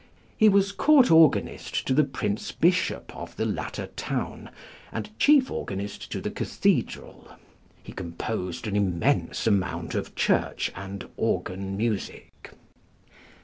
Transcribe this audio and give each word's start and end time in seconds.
He 0.35 0.49
was 0.49 0.71
Court 0.71 1.11
organist 1.11 1.85
to 1.85 1.93
the 1.93 2.03
Prince 2.03 2.51
Bishop 2.51 3.15
of 3.15 3.35
the 3.35 3.45
latter 3.45 3.85
town, 3.85 4.49
and 4.91 5.11
chief 5.19 5.51
organist 5.51 6.11
to 6.11 6.19
the 6.19 6.31
Cathedral. 6.31 7.27
He 7.83 7.91
composed 7.91 8.65
an 8.65 8.75
immense 8.75 9.45
amount 9.45 9.93
of 9.93 10.15
church 10.15 10.71
and 10.75 11.07
organ 11.17 11.77
music. 11.77 12.49